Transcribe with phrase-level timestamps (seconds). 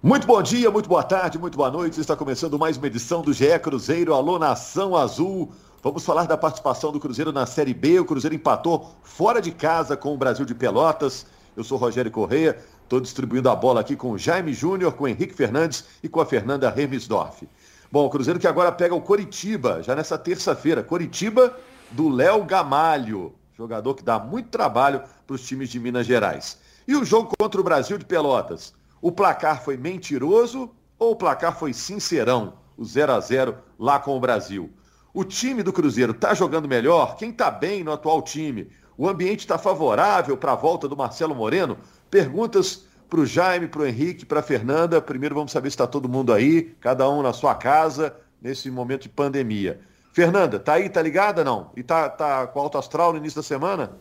[0.00, 2.00] Muito bom dia, muito boa tarde, muito boa noite.
[2.00, 5.50] Está começando mais uma edição do GE Cruzeiro Alô Nação Azul.
[5.82, 7.98] Vamos falar da participação do Cruzeiro na Série B.
[7.98, 11.26] O Cruzeiro empatou fora de casa com o Brasil de Pelotas.
[11.56, 15.08] Eu sou Rogério Correia, estou distribuindo a bola aqui com o Jaime Júnior, com o
[15.08, 17.48] Henrique Fernandes e com a Fernanda Remisdorf.
[17.90, 20.80] Bom, o Cruzeiro que agora pega o Coritiba, já nessa terça-feira.
[20.80, 21.56] Coritiba
[21.90, 26.56] do Léo Gamalho, jogador que dá muito trabalho para os times de Minas Gerais.
[26.86, 28.77] E o jogo contra o Brasil de Pelotas?
[29.00, 32.54] O placar foi mentiroso ou o placar foi sincerão?
[32.76, 34.70] O 0 a 0 lá com o Brasil.
[35.12, 37.16] O time do Cruzeiro está jogando melhor?
[37.16, 38.70] Quem está bem no atual time?
[38.96, 41.78] O ambiente está favorável para a volta do Marcelo Moreno?
[42.10, 45.00] Perguntas para o Jaime, para o Henrique, para a Fernanda.
[45.00, 49.02] Primeiro vamos saber se está todo mundo aí, cada um na sua casa, nesse momento
[49.02, 49.80] de pandemia.
[50.12, 51.70] Fernanda, tá aí, tá ligada não?
[51.76, 53.92] E tá, tá com alto astral no início da semana?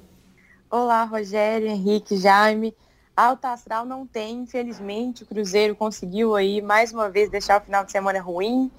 [0.69, 2.75] Olá, Rogério, Henrique, Jaime.
[3.17, 7.83] Alto astral não tem, infelizmente, o Cruzeiro conseguiu aí mais uma vez deixar o final
[7.83, 8.69] de semana ruim.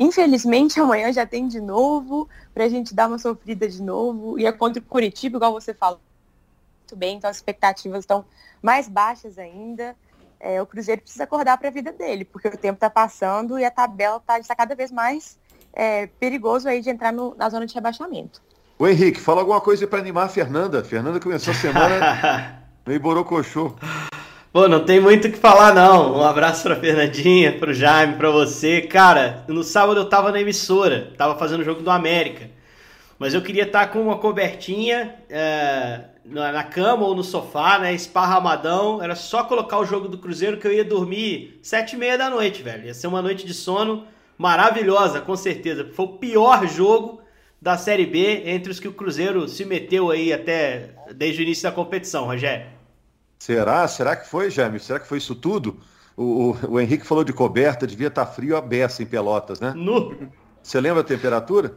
[0.00, 4.38] Infelizmente, amanhã já tem de novo, para a gente dar uma sofrida de novo.
[4.38, 6.00] E é contra o Curitiba, igual você falou.
[6.80, 8.24] Muito bem, então as expectativas estão
[8.62, 9.94] mais baixas ainda.
[10.40, 13.64] É, o Cruzeiro precisa acordar para a vida dele, porque o tempo está passando e
[13.66, 15.38] a tabela está tá cada vez mais
[15.70, 18.40] é, perigoso aí de entrar no, na zona de rebaixamento.
[18.78, 20.80] O Henrique, fala alguma coisa para animar a Fernanda.
[20.80, 23.74] A Fernanda começou a semana Meio borocochô.
[24.52, 26.18] Pô, não tem muito o que falar, não.
[26.18, 28.82] Um abraço pra Fernandinha, pro Jaime, pra você.
[28.82, 32.50] Cara, no sábado eu tava na emissora, tava fazendo o jogo do América.
[33.20, 37.94] Mas eu queria estar tá com uma cobertinha é, na cama ou no sofá, né?
[37.94, 39.00] Esparramadão.
[39.00, 42.28] Era só colocar o jogo do Cruzeiro que eu ia dormir sete e meia da
[42.28, 42.86] noite, velho.
[42.86, 44.04] Ia ser uma noite de sono
[44.36, 45.88] maravilhosa, com certeza.
[45.94, 47.22] Foi o pior jogo
[47.62, 51.62] da Série B entre os que o Cruzeiro se meteu aí até desde o início
[51.62, 52.66] da competição, Rogério.
[53.42, 53.88] Será?
[53.88, 54.78] Será que foi, Jaime?
[54.78, 55.80] Será que foi isso tudo?
[56.16, 59.58] O, o, o Henrique falou de coberta, devia estar tá frio a beça em Pelotas,
[59.58, 59.72] né?
[59.74, 60.30] No...
[60.62, 61.74] Você lembra a temperatura?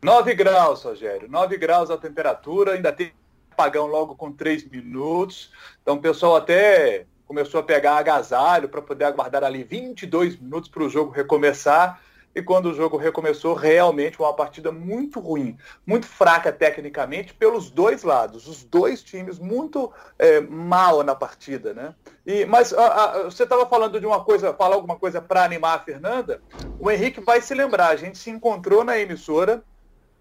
[0.00, 1.28] 9 graus, Rogério.
[1.28, 3.12] 9 graus a temperatura, ainda tem
[3.50, 5.50] apagão logo com 3 minutos.
[5.82, 10.84] Então o pessoal até começou a pegar agasalho para poder aguardar ali 22 minutos para
[10.84, 12.00] o jogo recomeçar
[12.36, 18.02] e quando o jogo recomeçou, realmente uma partida muito ruim, muito fraca tecnicamente pelos dois
[18.02, 21.94] lados, os dois times muito é, mal na partida, né?
[22.26, 25.76] E, mas a, a, você estava falando de uma coisa, falar alguma coisa para animar
[25.76, 26.42] a Fernanda,
[26.78, 29.64] o Henrique vai se lembrar, a gente se encontrou na emissora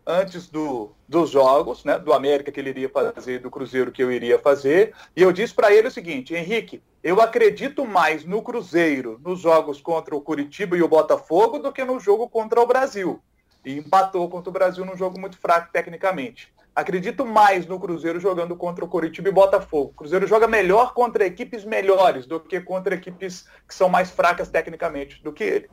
[0.05, 4.11] antes do, dos jogos, né, do América que ele iria fazer, do Cruzeiro que eu
[4.11, 9.19] iria fazer, e eu disse para ele o seguinte, Henrique, eu acredito mais no Cruzeiro
[9.23, 13.21] nos jogos contra o Curitiba e o Botafogo do que no jogo contra o Brasil.
[13.65, 16.53] E empatou contra o Brasil num jogo muito fraco tecnicamente.
[16.75, 19.91] Acredito mais no Cruzeiro jogando contra o Curitiba e Botafogo.
[19.91, 24.49] O Cruzeiro joga melhor contra equipes melhores do que contra equipes que são mais fracas
[24.49, 25.69] tecnicamente do que ele.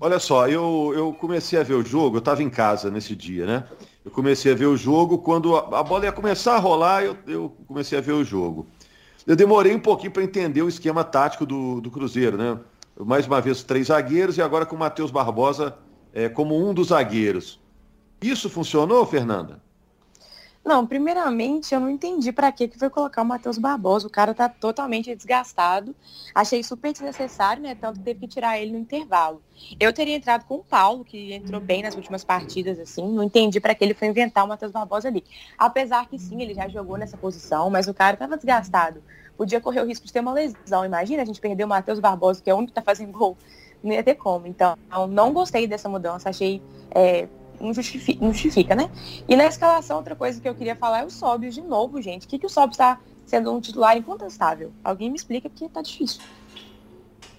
[0.00, 3.46] Olha só, eu, eu comecei a ver o jogo, eu estava em casa nesse dia,
[3.46, 3.64] né?
[4.04, 7.16] Eu comecei a ver o jogo, quando a, a bola ia começar a rolar, eu,
[7.26, 8.66] eu, comecei a ver o jogo.
[9.26, 12.58] Eu demorei um pouquinho para entender o esquema tático do, do Cruzeiro, né?
[12.98, 15.76] Mais uma vez, três zagueiros e agora com o Matheus Barbosa
[16.12, 17.58] é, como um dos zagueiros.
[18.22, 19.63] Isso funcionou, Fernanda?
[20.64, 24.06] Não, primeiramente eu não entendi para que que foi colocar o Matheus Barbosa.
[24.06, 25.94] O cara tá totalmente desgastado.
[26.34, 27.74] Achei super desnecessário, né?
[27.74, 29.42] Tanto que teve que tirar ele no intervalo.
[29.78, 33.06] Eu teria entrado com o Paulo, que entrou bem nas últimas partidas, assim.
[33.06, 35.22] Não entendi para que ele foi inventar o Matheus Barbosa ali.
[35.58, 39.02] Apesar que sim, ele já jogou nessa posição, mas o cara tava desgastado.
[39.36, 40.82] Podia correr o risco de ter uma lesão.
[40.82, 43.36] Imagina a gente perder o Matheus Barbosa, que é o único que tá fazendo gol.
[43.82, 44.46] Não ia ter como.
[44.46, 44.78] Então,
[45.10, 46.30] não gostei dessa mudança.
[46.30, 47.28] Achei é,
[47.60, 48.90] não justifica, não justifica, né?
[49.28, 52.26] E na escalação, outra coisa que eu queria falar é o Sóbios de novo, gente.
[52.26, 54.72] O que, que o Sóbios está sendo um titular incontestável?
[54.82, 56.20] Alguém me explica porque tá difícil.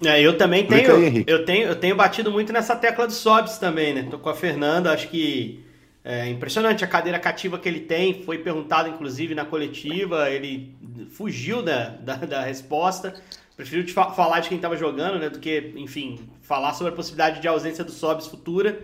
[0.04, 3.58] É, eu também tenho, aí, eu tenho, eu tenho batido muito nessa tecla do Sobs
[3.58, 4.08] também, né?
[4.09, 5.64] Tô com a Fernanda, acho que
[6.04, 8.24] é impressionante a cadeira cativa que ele tem.
[8.24, 10.75] Foi perguntado, inclusive, na coletiva, ele
[11.12, 13.16] fugiu da, da, da resposta.
[13.56, 15.30] Prefiro te falar de quem estava jogando, né?
[15.30, 18.80] Do que, enfim, falar sobre a possibilidade de ausência do Sobs futura.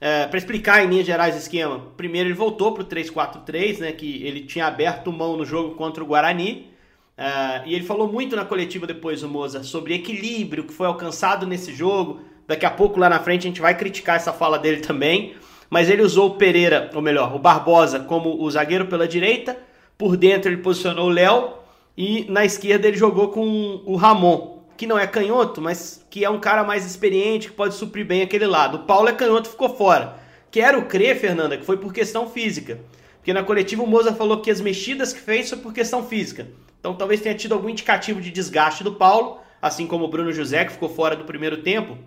[0.00, 3.92] É, para explicar em linhas gerais o esquema, primeiro ele voltou para o 3-4-3, né,
[3.92, 6.68] que ele tinha aberto mão no jogo contra o Guarani.
[7.16, 11.46] É, e ele falou muito na coletiva depois, o Moza, sobre equilíbrio que foi alcançado
[11.46, 12.20] nesse jogo.
[12.46, 15.34] Daqui a pouco, lá na frente, a gente vai criticar essa fala dele também.
[15.68, 19.58] Mas ele usou o Pereira, ou melhor, o Barbosa, como o zagueiro pela direita.
[19.98, 21.54] Por dentro ele posicionou o Léo.
[21.96, 26.30] E na esquerda ele jogou com o Ramon que não é canhoto, mas que é
[26.30, 28.76] um cara mais experiente, que pode suprir bem aquele lado.
[28.76, 30.16] O Paulo é canhoto ficou fora.
[30.52, 32.78] Quero crer, Fernanda, que foi por questão física.
[33.16, 36.46] Porque na coletiva o Moza falou que as mexidas que fez foi por questão física.
[36.78, 39.40] Então talvez tenha tido algum indicativo de desgaste do Paulo.
[39.60, 41.98] assim como o Bruno José, que ficou fora do primeiro tempo,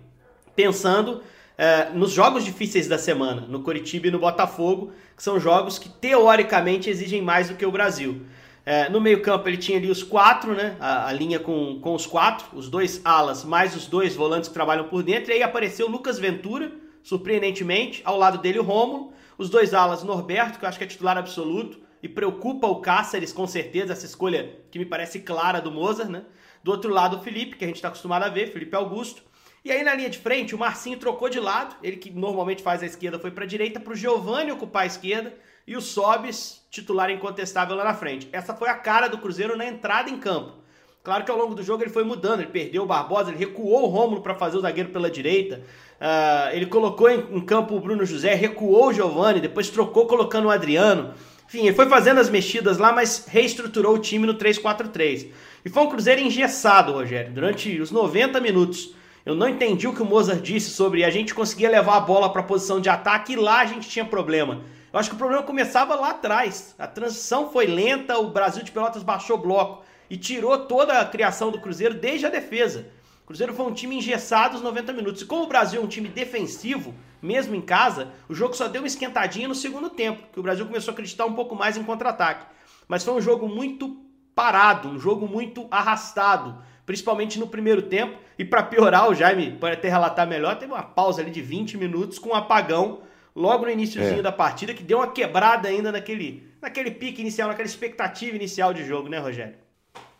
[0.56, 1.22] pensando
[1.58, 5.90] é, nos jogos difíceis da semana, no Coritiba e no Botafogo, que são jogos que
[5.90, 8.22] teoricamente exigem mais do que o Brasil.
[8.64, 10.76] É, no meio-campo ele tinha ali os quatro, né?
[10.78, 14.54] A, a, linha com, com os quatro, os dois alas, mais os dois volantes que
[14.54, 15.30] trabalham por dentro.
[15.30, 16.70] E aí apareceu o Lucas Ventura,
[17.02, 20.86] surpreendentemente, ao lado dele o Rômulo, os dois alas, Norberto, que eu acho que é
[20.86, 25.70] titular absoluto, e preocupa o Cáceres com certeza, essa escolha que me parece clara do
[25.70, 26.24] Mozart, né?
[26.62, 29.22] Do outro lado o Felipe, que a gente está acostumado a ver, Felipe Augusto.
[29.64, 32.82] E aí na linha de frente, o Marcinho trocou de lado, ele que normalmente faz
[32.82, 35.34] a esquerda foi para a direita, para o Giovani ocupar a esquerda
[35.66, 38.28] e o Sobis, titular incontestável lá na frente.
[38.32, 40.62] Essa foi a cara do Cruzeiro na entrada em campo.
[41.02, 43.84] Claro que ao longo do jogo ele foi mudando, ele perdeu o Barbosa, ele recuou
[43.84, 45.60] o Rômulo para fazer o zagueiro pela direita,
[46.00, 50.46] uh, ele colocou em, em, campo o Bruno José, recuou o Giovani, depois trocou colocando
[50.46, 51.12] o Adriano.
[51.48, 55.28] Enfim, ele foi fazendo as mexidas lá, mas reestruturou o time no 3-4-3.
[55.64, 58.94] E foi um Cruzeiro engessado, Rogério, durante os 90 minutos.
[59.26, 62.32] Eu não entendi o que o Mozart disse sobre a gente conseguia levar a bola
[62.32, 64.62] para a posição de ataque e lá a gente tinha problema.
[64.92, 66.74] Eu acho que o problema começava lá atrás.
[66.78, 71.50] A transição foi lenta, o Brasil de Pelotas baixou bloco e tirou toda a criação
[71.50, 72.86] do Cruzeiro desde a defesa.
[73.22, 75.22] O Cruzeiro foi um time engessado os 90 minutos.
[75.22, 78.82] E como o Brasil é um time defensivo, mesmo em casa, o jogo só deu
[78.82, 81.84] uma esquentadinha no segundo tempo, que o Brasil começou a acreditar um pouco mais em
[81.84, 82.44] contra-ataque.
[82.86, 83.96] Mas foi um jogo muito
[84.34, 88.18] parado, um jogo muito arrastado, principalmente no primeiro tempo.
[88.38, 91.78] E para piorar, o Jaime pode até relatar melhor, teve uma pausa ali de 20
[91.78, 93.00] minutos com um apagão
[93.34, 94.22] logo no iníciozinho é.
[94.22, 98.84] da partida, que deu uma quebrada ainda naquele, naquele pique inicial, naquela expectativa inicial de
[98.84, 99.54] jogo, né, Rogério?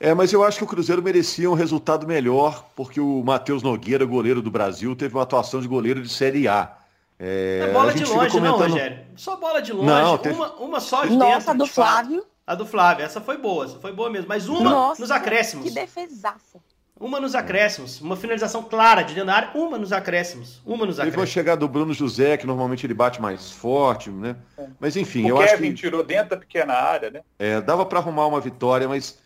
[0.01, 4.05] É, mas eu acho que o Cruzeiro merecia um resultado melhor, porque o Matheus Nogueira,
[4.05, 6.77] goleiro do Brasil, teve uma atuação de goleiro de Série A.
[7.19, 8.59] É, é bola de longe, comentando...
[8.59, 8.99] não, Rogério?
[9.15, 10.35] Só bola de longe, não, teve...
[10.35, 11.51] uma, uma só de Nossa, dentro.
[11.51, 12.27] a do Flávio.
[12.45, 14.27] A do Flávio, essa foi boa, essa foi boa mesmo.
[14.29, 15.65] Mas uma Nossa, nos acréscimos.
[15.67, 16.59] Que defesaça.
[17.03, 21.01] Uma nos acréscimos, uma finalização clara de dentro da área, uma nos acréscimos, uma nos
[21.01, 21.11] acréscimos.
[21.11, 24.37] Teve uma chegada do Bruno José, que normalmente ele bate mais forte, né?
[24.57, 24.67] É.
[24.79, 25.75] Mas enfim, o eu Kevin acho que...
[25.75, 27.23] tirou dentro da pequena área, né?
[27.41, 29.19] É, dava para arrumar uma vitória, mas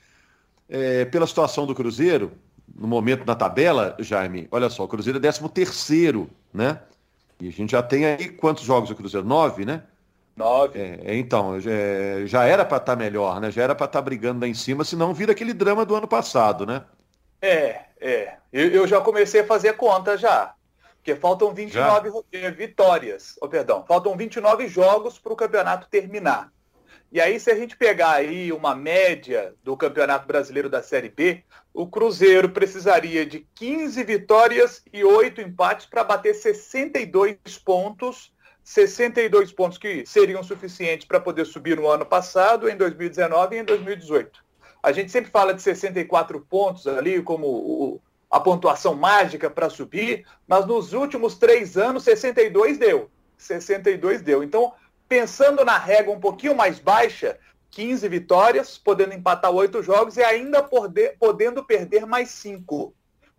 [0.70, 2.32] é, pela situação do Cruzeiro,
[2.74, 6.80] no momento na tabela, Jaime, olha só, o Cruzeiro é 13 terceiro, né?
[7.38, 9.26] E a gente já tem aí quantos jogos o Cruzeiro?
[9.26, 9.82] Nove, né?
[10.34, 10.78] Nove.
[10.78, 11.70] É, então, já,
[12.24, 13.50] já era para estar tá melhor, né?
[13.50, 16.08] Já era para estar tá brigando lá em cima, senão vira aquele drama do ano
[16.08, 16.82] passado, né?
[17.46, 18.36] É, é.
[18.52, 20.54] Eu, eu já comecei a fazer conta já.
[20.96, 22.22] Porque faltam 29 já?
[22.32, 23.36] Eh, vitórias.
[23.40, 26.52] Oh, perdão, faltam 29 jogos para o campeonato terminar.
[27.12, 31.44] E aí, se a gente pegar aí uma média do Campeonato Brasileiro da Série B,
[31.72, 38.34] o Cruzeiro precisaria de 15 vitórias e 8 empates para bater 62 pontos.
[38.64, 43.64] 62 pontos que seriam suficientes para poder subir no ano passado, em 2019 e em
[43.64, 44.45] 2018.
[44.82, 48.00] A gente sempre fala de 64 pontos ali como o,
[48.30, 53.10] a pontuação mágica para subir, mas nos últimos três anos 62 deu.
[53.36, 54.42] 62 deu.
[54.42, 54.72] Então,
[55.08, 57.38] pensando na régua um pouquinho mais baixa,
[57.70, 62.94] 15 vitórias, podendo empatar oito jogos e ainda poder, podendo perder mais cinco.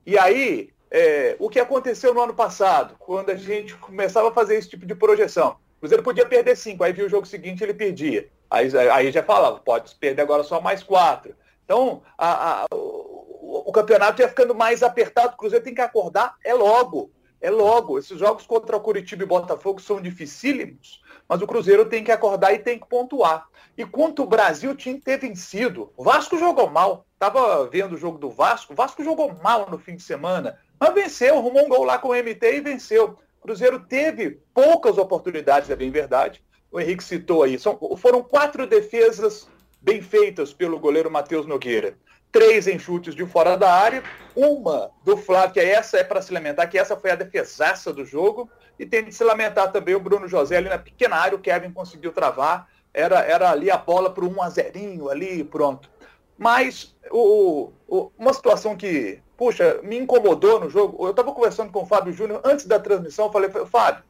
[0.05, 4.55] E aí, é, o que aconteceu no ano passado, quando a gente começava a fazer
[4.55, 5.57] esse tipo de projeção?
[5.77, 8.29] O Cruzeiro podia perder cinco, aí viu o jogo seguinte ele perdia.
[8.49, 11.35] Aí, aí já falava, pode perder agora só mais quatro.
[11.65, 16.35] Então, a, a, o, o, campeonato ia ficando mais apertado, o Cruzeiro tem que acordar,
[16.43, 17.11] é logo.
[17.41, 17.99] É logo.
[17.99, 22.53] Esses jogos contra o Curitiba e Botafogo são dificílimos, mas o Cruzeiro tem que acordar
[22.53, 23.47] e tem que pontuar.
[23.77, 25.91] E quanto o Brasil tinha que ter vencido.
[25.95, 27.05] O Vasco jogou mal.
[27.13, 28.73] Estava vendo o jogo do Vasco.
[28.73, 30.57] O Vasco jogou mal no fim de semana.
[30.79, 33.19] Mas venceu, arrumou um gol lá com o MT e venceu.
[33.39, 37.57] O Cruzeiro teve poucas oportunidades, é bem verdade o Henrique citou aí.
[37.57, 39.47] São, foram quatro defesas
[39.81, 41.95] bem feitas pelo goleiro Matheus Nogueira.
[42.31, 44.03] Três em chutes de fora da área,
[44.35, 48.03] uma do Flávio, que essa é para se lamentar, que essa foi a defesaça do
[48.03, 51.41] jogo, e tem de se lamentar também o Bruno José ali na pequena área, o
[51.41, 55.89] Kevin conseguiu travar, era, era ali a bola para 1 a 0 ali pronto.
[56.37, 61.83] Mas o, o, uma situação que, puxa, me incomodou no jogo, eu estava conversando com
[61.83, 64.03] o Fábio Júnior antes da transmissão, eu falei, Fábio,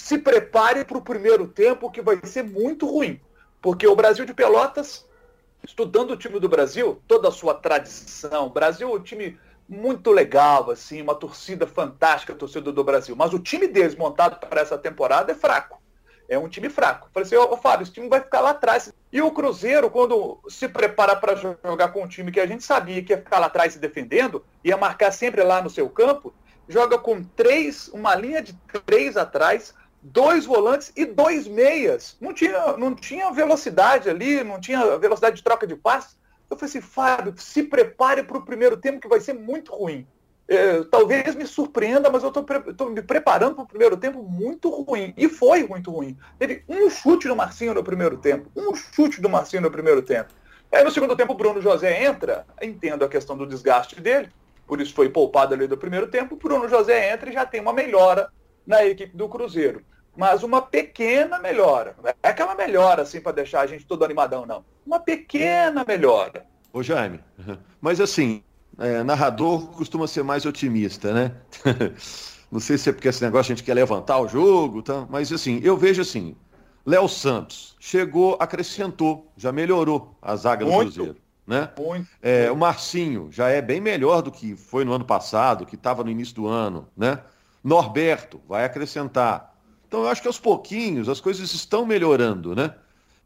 [0.00, 3.20] se prepare para o primeiro tempo, que vai ser muito ruim.
[3.60, 5.06] Porque o Brasil de Pelotas,
[5.62, 9.38] estudando o time do Brasil, toda a sua tradição, o Brasil é um time
[9.68, 13.14] muito legal, assim, uma torcida fantástica, a torcida do Brasil.
[13.14, 15.80] Mas o time deles montado para essa temporada é fraco.
[16.28, 17.08] É um time fraco.
[17.12, 18.92] Falei assim, ô, ô Fábio, esse time vai ficar lá atrás.
[19.12, 23.02] E o Cruzeiro, quando se prepara para jogar com um time que a gente sabia
[23.02, 26.32] que ia ficar lá atrás se defendendo, ia marcar sempre lá no seu campo,
[26.68, 28.54] joga com três, uma linha de
[28.86, 32.16] três atrás, dois volantes e dois meias.
[32.20, 36.18] Não tinha, não tinha velocidade ali, não tinha velocidade de troca de passes.
[36.48, 40.06] Eu falei assim, Fábio, se prepare para o primeiro tempo que vai ser muito ruim.
[40.48, 45.14] É, talvez me surpreenda, mas eu estou me preparando para o primeiro tempo muito ruim.
[45.16, 46.18] E foi muito ruim.
[46.40, 48.50] Teve um chute do Marcinho no primeiro tempo.
[48.56, 50.30] Um chute do Marcinho no primeiro tempo.
[50.72, 54.30] Aí no segundo tempo o Bruno José entra, entendo a questão do desgaste dele,
[54.66, 56.36] por isso foi poupado ali do primeiro tempo.
[56.36, 58.30] Bruno José entra e já tem uma melhora
[58.66, 59.82] na equipe do Cruzeiro.
[60.16, 61.94] Mas uma pequena melhora.
[62.02, 64.64] Não é aquela melhora assim para deixar a gente todo animadão, não.
[64.84, 66.44] Uma pequena melhora.
[66.72, 67.20] Ô Jaime,
[67.80, 68.42] mas assim,
[68.78, 71.34] é, narrador costuma ser mais otimista, né?
[72.50, 75.06] Não sei se é porque esse negócio a gente quer levantar o jogo, tá?
[75.08, 76.34] mas assim, eu vejo assim,
[76.84, 81.16] Léo Santos chegou, acrescentou, já melhorou a zaga do Cruzeiro.
[81.46, 81.68] Né?
[81.78, 82.08] Muito.
[82.22, 86.04] É, o Marcinho já é bem melhor do que foi no ano passado, que estava
[86.04, 86.88] no início do ano.
[86.96, 87.18] Né?
[87.62, 89.54] Norberto vai acrescentar.
[89.86, 92.74] Então eu acho que aos pouquinhos as coisas estão melhorando, né?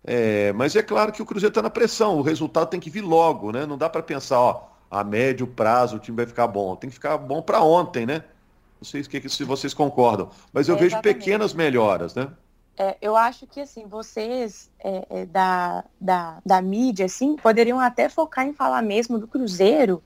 [0.03, 3.01] É, mas é claro que o Cruzeiro está na pressão, o resultado tem que vir
[3.01, 3.65] logo, né?
[3.65, 6.77] Não dá para pensar, ó, a médio prazo o time vai ficar bom.
[6.77, 8.23] Tem que ficar bom para ontem, né?
[8.81, 12.29] Não sei se vocês concordam, mas eu é, vejo pequenas melhoras, né?
[12.77, 18.09] É, eu acho que assim vocês é, é, da, da, da mídia assim poderiam até
[18.09, 20.03] focar em falar mesmo do Cruzeiro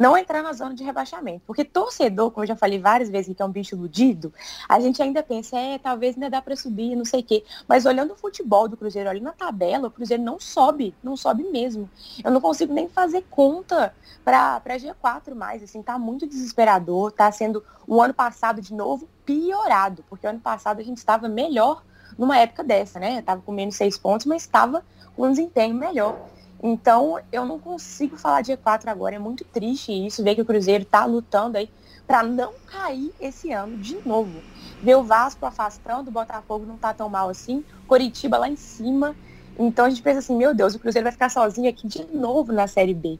[0.00, 1.42] não entrar na zona de rebaixamento.
[1.46, 4.32] Porque torcedor, como eu já falei várias vezes, que é um bicho iludido,
[4.68, 7.44] a gente ainda pensa, é, talvez ainda dá para subir, não sei o quê.
[7.68, 11.44] Mas olhando o futebol do Cruzeiro ali na tabela, o Cruzeiro não sobe, não sobe
[11.44, 11.88] mesmo.
[12.24, 13.94] Eu não consigo nem fazer conta
[14.24, 20.04] para G4 mais, assim, tá muito desesperador, tá sendo o ano passado de novo piorado,
[20.08, 21.82] porque o ano passado a gente estava melhor
[22.16, 23.18] numa época dessa, né?
[23.18, 24.84] Eu tava com menos seis pontos, mas estava
[25.16, 26.18] com um desempenho melhor.
[26.62, 29.16] Então, eu não consigo falar de E4 agora.
[29.16, 31.68] É muito triste isso, ver que o Cruzeiro está lutando aí
[32.06, 34.40] para não cair esse ano de novo.
[34.80, 39.16] Ver o Vasco afastando, o Botafogo não tá tão mal assim, Coritiba lá em cima.
[39.58, 42.52] Então a gente pensa assim, meu Deus, o Cruzeiro vai ficar sozinho aqui de novo
[42.52, 43.18] na Série B.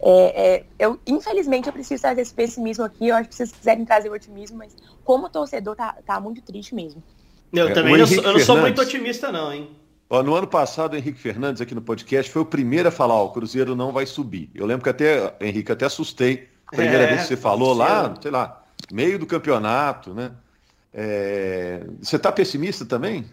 [0.00, 3.08] É, é, eu, infelizmente, eu preciso trazer esse pessimismo aqui.
[3.08, 6.74] Eu acho que vocês quiserem trazer o otimismo, mas como torcedor, tá, tá muito triste
[6.74, 7.02] mesmo.
[7.52, 9.70] Eu é, também não, eu não sou muito otimista, não, hein?
[10.08, 13.14] Ó, no ano passado, o Henrique Fernandes, aqui no podcast, foi o primeiro a falar:
[13.14, 14.50] ó, o Cruzeiro não vai subir.
[14.54, 16.48] Eu lembro que até, Henrique, até assustei.
[16.70, 20.32] Primeira é, vez que você falou lá, sei lá, meio do campeonato, né?
[20.92, 21.84] É...
[22.00, 23.24] Você está pessimista também?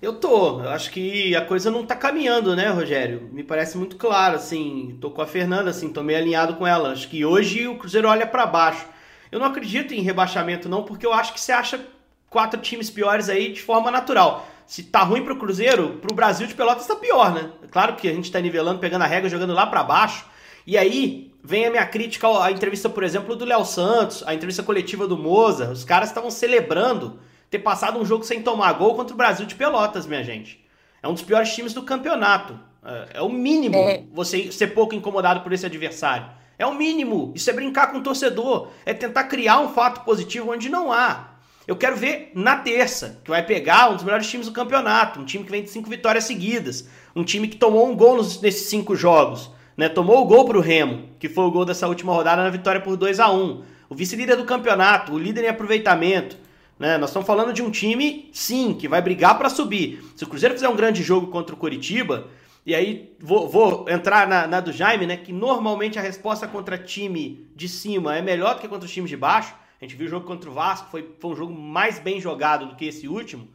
[0.00, 0.62] Eu tô.
[0.62, 3.28] Eu acho que a coisa não tá caminhando, né, Rogério?
[3.32, 4.96] Me parece muito claro, assim.
[5.00, 6.92] Tô com a Fernanda, assim, tô meio alinhado com ela.
[6.92, 8.86] Acho que hoje o Cruzeiro olha para baixo.
[9.30, 11.80] Eu não acredito em rebaixamento, não, porque eu acho que você acha
[12.28, 16.54] quatro times piores aí de forma natural se tá ruim pro Cruzeiro, pro Brasil de
[16.54, 17.50] Pelotas tá pior, né?
[17.72, 20.24] Claro que a gente tá nivelando, pegando a regra, jogando lá para baixo.
[20.64, 24.62] E aí vem a minha crítica à entrevista, por exemplo, do Léo Santos, a entrevista
[24.62, 25.72] coletiva do Moza.
[25.72, 27.18] Os caras estavam celebrando
[27.50, 30.64] ter passado um jogo sem tomar gol contra o Brasil de Pelotas, minha gente.
[31.02, 32.56] É um dos piores times do campeonato.
[32.84, 34.04] É, é o mínimo é.
[34.12, 36.30] você ser pouco incomodado por esse adversário.
[36.56, 37.32] É o mínimo.
[37.34, 38.68] Isso é brincar com o torcedor.
[38.86, 41.29] É tentar criar um fato positivo onde não há.
[41.70, 45.24] Eu quero ver na terça, que vai pegar um dos melhores times do campeonato, um
[45.24, 48.68] time que vem de cinco vitórias seguidas, um time que tomou um gol nos, nesses
[48.68, 49.88] cinco jogos, né?
[49.88, 52.80] Tomou o gol para o Remo, que foi o gol dessa última rodada na vitória
[52.80, 56.36] por 2 a 1 O vice-líder do campeonato, o líder em aproveitamento.
[56.76, 56.98] Né?
[56.98, 60.02] Nós estamos falando de um time, sim, que vai brigar para subir.
[60.16, 62.26] Se o Cruzeiro fizer um grande jogo contra o Curitiba,
[62.66, 65.16] e aí vou, vou entrar na, na, do Jaime, né?
[65.16, 69.08] Que normalmente a resposta contra time de cima é melhor do que contra os times
[69.08, 69.54] de baixo.
[69.80, 72.66] A gente viu o jogo contra o Vasco, foi, foi um jogo mais bem jogado
[72.66, 73.48] do que esse último.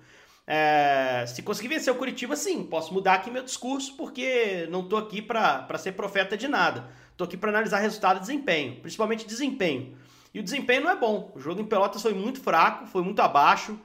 [0.48, 4.98] É, se conseguir vencer o Curitiba, sim, posso mudar aqui meu discurso, porque não estou
[4.98, 6.89] aqui para ser profeta de nada.
[7.12, 9.96] Estou aqui para analisar resultado e desempenho, principalmente desempenho.
[10.34, 11.32] E o desempenho não é bom.
[11.36, 13.79] O jogo em Pelotas foi muito fraco, foi muito abaixo.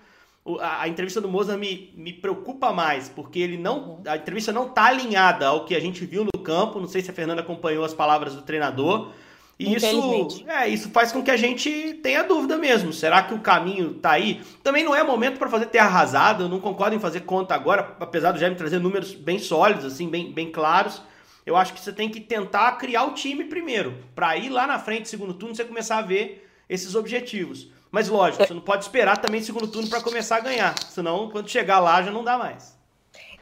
[0.60, 4.02] A, a entrevista do Moza me, me preocupa mais, porque ele não.
[4.06, 6.80] A entrevista não está alinhada ao que a gente viu no campo.
[6.80, 9.12] Não sei se a Fernanda acompanhou as palavras do treinador.
[9.60, 12.94] E isso, é, isso faz com que a gente tenha dúvida mesmo.
[12.94, 14.40] Será que o caminho tá aí?
[14.62, 17.94] Também não é momento para fazer terra arrasada, eu não concordo em fazer conta agora,
[18.00, 21.02] apesar do Jaime trazer números bem sólidos, assim, bem, bem claros.
[21.44, 24.78] Eu acho que você tem que tentar criar o time primeiro, para ir lá na
[24.78, 27.68] frente, segundo turno, você começar a ver esses objetivos.
[27.90, 31.50] Mas lógico, você não pode esperar também segundo turno para começar a ganhar, senão quando
[31.50, 32.79] chegar lá já não dá mais.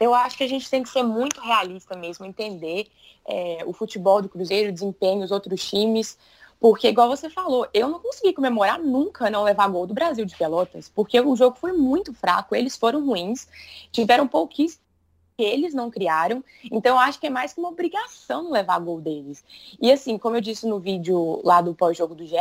[0.01, 2.89] Eu acho que a gente tem que ser muito realista mesmo, entender
[3.27, 6.19] é, o futebol do Cruzeiro, o desempenho dos outros times.
[6.61, 10.37] Porque, igual você falou, eu não consegui comemorar nunca não levar gol do Brasil de
[10.37, 13.47] Pelotas, porque o jogo foi muito fraco, eles foram ruins,
[13.93, 14.83] tiveram pouquíssimos
[15.37, 16.43] que eles não criaram.
[16.65, 19.45] Então, eu acho que é mais que uma obrigação levar gol deles.
[19.81, 22.37] E assim, como eu disse no vídeo lá do pós-jogo do GE,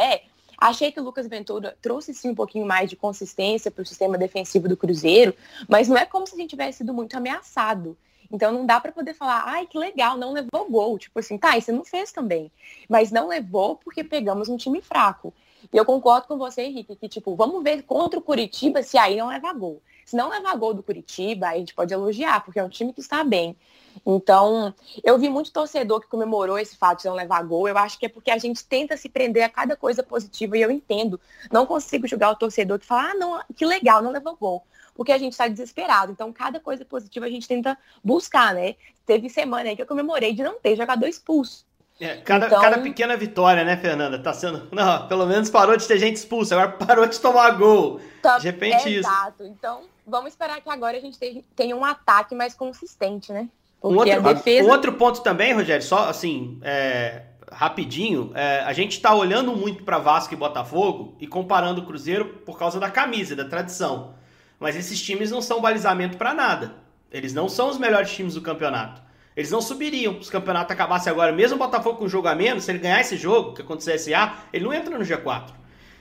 [0.57, 4.17] Achei que o Lucas Ventura trouxe sim um pouquinho mais de consistência para o sistema
[4.17, 5.35] defensivo do Cruzeiro,
[5.67, 7.95] mas não é como se a gente tivesse sido muito ameaçado.
[8.31, 10.97] Então não dá para poder falar, ai, que legal, não levou gol.
[10.97, 12.51] Tipo assim, tá, e você não fez também.
[12.89, 15.33] Mas não levou porque pegamos um time fraco.
[15.71, 19.15] E eu concordo com você, Henrique, que, tipo, vamos ver contra o Curitiba se aí
[19.17, 19.81] não leva gol.
[20.05, 23.01] Se não levar gol do Curitiba, a gente pode elogiar, porque é um time que
[23.01, 23.57] está bem.
[24.05, 27.67] Então, eu vi muito torcedor que comemorou esse fato de não levar gol.
[27.67, 30.62] Eu acho que é porque a gente tenta se prender a cada coisa positiva e
[30.62, 31.19] eu entendo.
[31.51, 34.63] Não consigo julgar o torcedor que fala, ah, não, que legal, não levou gol.
[34.95, 36.12] Porque a gente está desesperado.
[36.12, 38.75] Então, cada coisa positiva a gente tenta buscar, né?
[39.05, 41.65] Teve semana aí que eu comemorei de não ter jogador expulso.
[42.00, 42.62] É, cada, então...
[42.62, 44.20] cada pequena vitória, né, Fernanda?
[44.20, 44.68] Tá sendo.
[44.72, 48.00] Não, pelo menos parou de ter gente expulsa, agora parou de tomar gol.
[48.22, 49.10] Tá, de repente isso.
[49.10, 49.44] Exato.
[49.44, 51.18] Então, vamos esperar que agora a gente
[51.56, 53.50] tenha um ataque mais consistente, né?
[53.84, 54.70] Um outro, defesa...
[54.70, 60.00] outro, ponto também, Rogério, só assim, é, rapidinho, é, a gente está olhando muito para
[60.00, 64.16] Vasco e Botafogo e comparando o Cruzeiro por causa da camisa, da tradição.
[64.60, 66.75] Mas esses times não são balizamento para nada.
[67.12, 69.01] Eles não são os melhores times do campeonato.
[69.38, 71.32] Eles não subiriam se o campeonato acabasse agora.
[71.32, 74.12] Mesmo o Botafogo com um jogo a menos, se ele ganhar esse jogo, que acontecesse
[74.12, 75.51] SA, ele não entra no G4.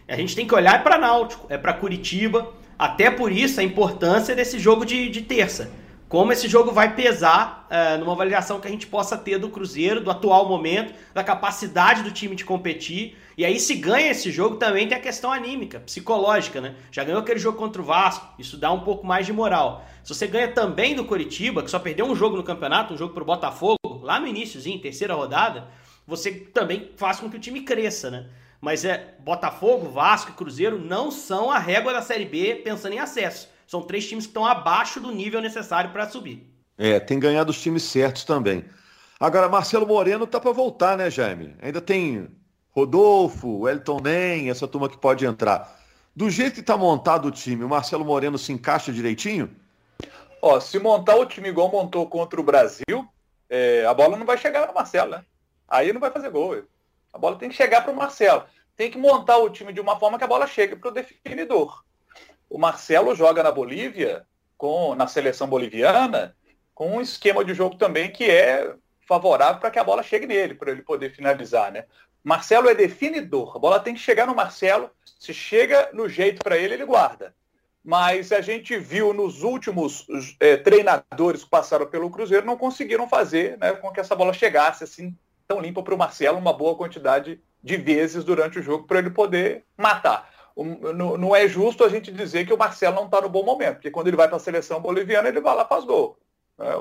[0.09, 2.55] A gente tem que olhar para Náutico, é para Curitiba.
[2.79, 5.71] Até por isso a importância desse jogo de, de terça
[6.17, 10.01] como esse jogo vai pesar uh, numa avaliação que a gente possa ter do Cruzeiro,
[10.01, 13.19] do atual momento, da capacidade do time de competir.
[13.37, 16.75] E aí, se ganha esse jogo, também tem a questão anímica, psicológica, né?
[16.91, 19.85] Já ganhou aquele jogo contra o Vasco, isso dá um pouco mais de moral.
[20.03, 23.13] Se você ganha também do Coritiba, que só perdeu um jogo no campeonato, um jogo
[23.13, 25.69] pro Botafogo, lá no iníciozinho, terceira rodada,
[26.07, 28.25] você também faz com que o time cresça, né?
[28.59, 33.01] Mas é Botafogo, Vasco e Cruzeiro não são a régua da Série B pensando em
[33.01, 33.55] acesso.
[33.67, 36.49] São três times que estão abaixo do nível necessário para subir.
[36.79, 38.65] É, tem ganhado os times certos também.
[39.19, 41.57] Agora, Marcelo Moreno tá para voltar, né, Jaime?
[41.63, 42.29] Ainda tem
[42.71, 45.81] Rodolfo, Elton Nem, essa turma que pode entrar.
[46.15, 49.55] Do jeito que está montado o time, o Marcelo Moreno se encaixa direitinho?
[50.41, 53.09] Ó, se montar o time igual montou contra o Brasil,
[53.49, 55.25] é, a bola não vai chegar no Marcelo, né?
[55.67, 56.63] Aí não vai fazer gol.
[57.13, 58.45] A bola tem que chegar para o Marcelo.
[58.77, 61.83] Tem que montar o time de uma forma que a bola chegue para o definidor.
[62.49, 66.35] O Marcelo joga na Bolívia, com, na seleção boliviana,
[66.75, 68.75] com um esquema de jogo também que é
[69.07, 71.85] favorável para que a bola chegue nele, para ele poder finalizar, né?
[72.23, 73.57] Marcelo é definidor.
[73.57, 74.91] A bola tem que chegar no Marcelo.
[75.19, 77.33] Se chega no jeito para ele, ele guarda.
[77.85, 80.07] Mas a gente viu nos últimos
[80.41, 84.83] é, treinadores que passaram pelo Cruzeiro não conseguiram fazer né, com que essa bola chegasse
[84.83, 88.99] assim tão limpa para o Marcelo uma boa quantidade de vezes durante o jogo para
[88.99, 93.29] ele poder matar não é justo a gente dizer que o Marcelo não está no
[93.29, 95.85] bom momento, porque quando ele vai para a seleção boliviana, ele vai lá e faz
[95.85, 96.19] gol.
[96.59, 96.73] É,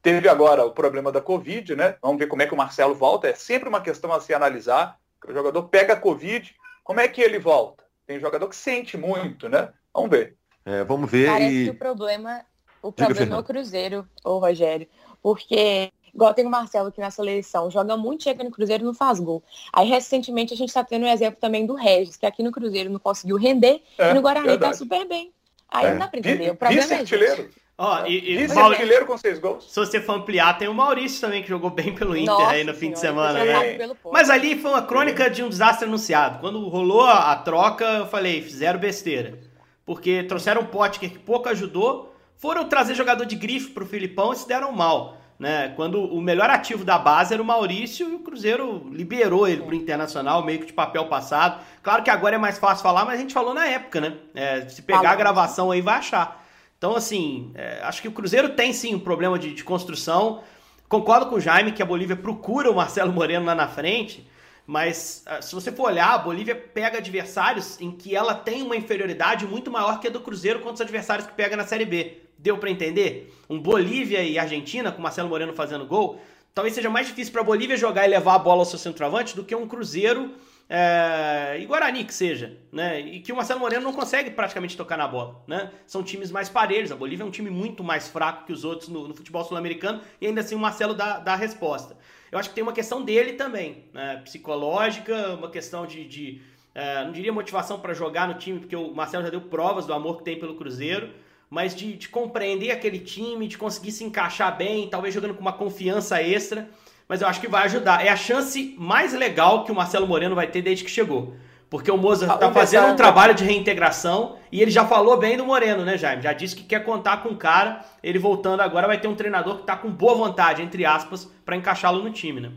[0.00, 1.96] teve agora o problema da Covid, né?
[2.00, 3.28] Vamos ver como é que o Marcelo volta.
[3.28, 4.96] É sempre uma questão a se analisar.
[5.26, 7.82] O jogador pega a Covid, como é que ele volta?
[8.06, 9.72] Tem jogador que sente muito, né?
[9.92, 10.36] Vamos ver.
[10.64, 11.28] É, vamos ver.
[11.28, 11.64] Parece e...
[11.64, 12.44] que o problema,
[12.80, 14.86] o problema é o Cruzeiro, o Rogério.
[15.20, 18.94] Porque Igual tem o Marcelo aqui na seleção, joga muito, chega no Cruzeiro e não
[18.94, 19.42] faz gol.
[19.72, 22.90] Aí recentemente a gente está tendo um exemplo também do Regis, que aqui no Cruzeiro
[22.90, 24.72] não conseguiu render é, e no Guarani tá verdade.
[24.72, 25.32] tá super bem.
[25.68, 25.90] Aí é.
[25.92, 26.50] não dá pra entender.
[26.50, 27.50] O problema é artilheiro.
[27.78, 29.72] Ó, e, e artilheiro com seis gols.
[29.72, 32.62] Se você for ampliar, tem o Maurício também, que jogou bem pelo Inter Nossa aí
[32.62, 33.42] no fim de semana.
[33.42, 33.90] Né?
[34.12, 36.38] Mas ali foi uma crônica de um desastre anunciado.
[36.38, 39.40] Quando rolou a, a troca, eu falei, fizeram besteira.
[39.84, 44.36] Porque trouxeram um pote que pouco ajudou, foram trazer jogador de grife pro Filipão e
[44.36, 45.16] se deram mal.
[45.42, 45.72] Né?
[45.74, 49.72] Quando o melhor ativo da base era o Maurício e o Cruzeiro liberou ele para
[49.72, 51.60] o Internacional, meio que de papel passado.
[51.82, 54.18] Claro que agora é mais fácil falar, mas a gente falou na época, né?
[54.36, 56.46] É, se pegar a gravação aí, vai achar.
[56.78, 60.44] Então, assim, é, acho que o Cruzeiro tem sim um problema de, de, construção.
[60.88, 64.24] Concordo com o Jaime que a Bolívia procura o Marcelo Moreno lá na frente,
[64.64, 68.76] mas ah, se você for olhar, a Bolívia pega adversários em que ela tem uma
[68.76, 72.22] inferioridade muito maior que a do Cruzeiro contra os adversários que pega na Série B.
[72.42, 73.32] Deu para entender?
[73.48, 76.20] Um Bolívia e Argentina, com Marcelo Moreno fazendo gol,
[76.52, 79.44] talvez seja mais difícil para Bolívia jogar e levar a bola ao seu centroavante do
[79.44, 80.32] que um Cruzeiro
[80.68, 82.98] é, e Guarani que seja, né?
[82.98, 85.70] E que o Marcelo Moreno não consegue praticamente tocar na bola, né?
[85.86, 86.90] São times mais parelhos.
[86.90, 90.00] A Bolívia é um time muito mais fraco que os outros no, no futebol sul-americano
[90.20, 91.96] e ainda assim o Marcelo dá, dá a resposta.
[92.32, 94.16] Eu acho que tem uma questão dele também, né?
[94.24, 96.40] psicológica, uma questão de, de
[96.74, 99.92] é, não diria motivação para jogar no time, porque o Marcelo já deu provas do
[99.92, 101.10] amor que tem pelo Cruzeiro
[101.52, 105.52] mas de, de, compreender aquele time, de conseguir se encaixar bem, talvez jogando com uma
[105.52, 106.70] confiança extra.
[107.06, 108.06] Mas eu acho que vai ajudar.
[108.06, 111.34] É a chance mais legal que o Marcelo Moreno vai ter desde que chegou.
[111.68, 115.36] Porque o Mozart está ah, fazendo um trabalho de reintegração e ele já falou bem
[115.36, 116.22] do Moreno, né, Jaime?
[116.22, 117.84] Já disse que quer contar com o cara.
[118.02, 121.54] Ele voltando agora vai ter um treinador que está com boa vontade, entre aspas, para
[121.54, 122.50] encaixá-lo no time, né?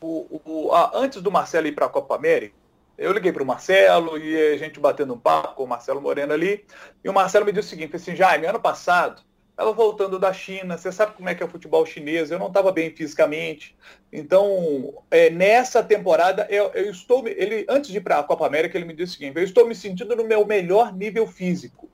[0.00, 2.56] O, o, a, antes do Marcelo ir para a Copa América,
[3.02, 6.32] eu liguei para o Marcelo e a gente batendo um papo com o Marcelo Moreno
[6.32, 6.64] ali.
[7.02, 10.76] E o Marcelo me disse o seguinte: assim, Jaime, ano passado estava voltando da China,
[10.76, 13.76] você sabe como é que é o futebol chinês, eu não estava bem fisicamente.
[14.12, 17.26] Então, é, nessa temporada, eu, eu, estou.
[17.28, 19.66] Ele, antes de ir para a Copa América, ele me disse o seguinte: eu estou
[19.66, 21.88] me sentindo no meu melhor nível físico.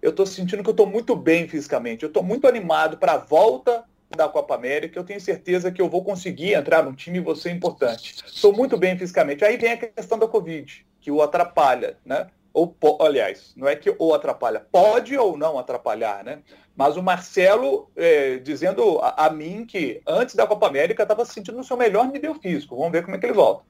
[0.00, 2.02] Eu estou sentindo que eu estou muito bem fisicamente.
[2.02, 3.84] Eu estou muito animado para a volta
[4.16, 4.98] da Copa América.
[4.98, 8.16] Eu tenho certeza que eu vou conseguir entrar no time e vou ser importante.
[8.26, 9.44] Estou muito bem fisicamente.
[9.44, 12.28] Aí vem a questão da Covid, que o atrapalha, né?
[12.54, 16.40] Ou, aliás, não é que o atrapalha, pode ou não atrapalhar, né?
[16.76, 21.32] Mas o Marcelo é, dizendo a, a, mim que antes da Copa América estava se
[21.32, 22.76] sentindo no seu melhor nível físico.
[22.76, 23.64] Vamos ver como é que ele volta.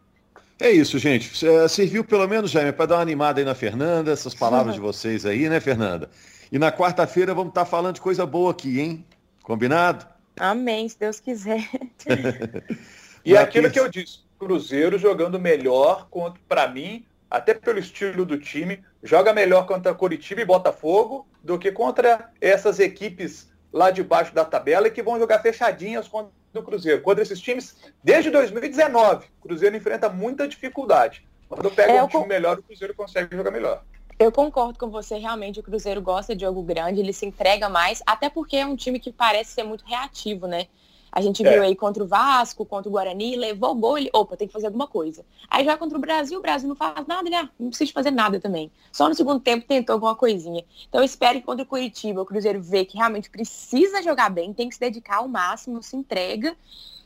[0.61, 1.47] É isso, gente.
[1.47, 4.81] É, serviu pelo menos, Jaime, para dar uma animada aí na Fernanda, essas palavras de
[4.81, 6.11] vocês aí, né, Fernanda?
[6.51, 9.05] E na quarta-feira vamos estar tá falando de coisa boa aqui, hein?
[9.43, 10.07] Combinado?
[10.39, 11.69] Amém, se Deus quiser.
[13.25, 16.09] e aquilo que eu disse, Cruzeiro jogando melhor
[16.49, 21.71] para mim, até pelo estilo do time, joga melhor contra Curitiba e Botafogo do que
[21.71, 26.63] contra essas equipes lá de baixo da tabela e que vão jogar fechadinhas contra o
[26.63, 27.01] Cruzeiro.
[27.03, 31.27] Contra esses times, desde 2019, o Cruzeiro enfrenta muita dificuldade.
[31.49, 33.85] Quando pega é, um time melhor, o Cruzeiro consegue jogar melhor.
[34.23, 38.01] Eu concordo com você, realmente o Cruzeiro gosta de jogo grande, ele se entrega mais,
[38.07, 40.69] até porque é um time que parece ser muito reativo, né?
[41.11, 41.67] A gente viu é.
[41.67, 44.67] aí contra o Vasco, contra o Guarani, levou o gol, ele, opa, tem que fazer
[44.67, 45.25] alguma coisa.
[45.51, 48.13] Aí já contra o Brasil, o Brasil não faz nada, ele ah, não precisa fazer
[48.13, 48.71] nada também.
[48.93, 50.65] Só no segundo tempo tentou alguma coisinha.
[50.89, 54.55] Então eu espero que contra o Curitiba o Cruzeiro vê que realmente precisa jogar bem,
[54.55, 56.57] tem que se dedicar ao máximo, se entrega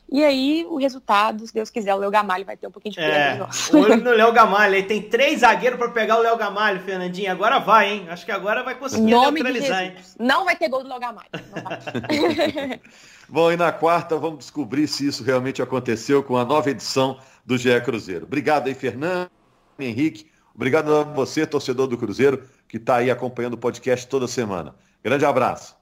[0.09, 2.99] e aí, o resultado, se Deus quiser, o Léo Gamalho vai ter um pouquinho de
[3.01, 3.39] é,
[3.73, 4.75] olho no Léo Gamalho.
[4.75, 7.29] Aí tem três zagueiros para pegar o Léo Gamalho, Fernandinho.
[7.29, 8.07] Agora vai, hein?
[8.09, 9.95] Acho que agora vai conseguir Nome neutralizar, hein?
[10.17, 11.27] Não vai ter gol do Léo Gamalho.
[13.27, 17.57] Bom, e na quarta vamos descobrir se isso realmente aconteceu com a nova edição do
[17.57, 18.25] GE Cruzeiro.
[18.25, 19.29] Obrigado aí, Fernando,
[19.77, 20.31] Henrique.
[20.55, 24.73] Obrigado a você, torcedor do Cruzeiro, que está aí acompanhando o podcast toda semana.
[25.03, 25.76] Grande abraço.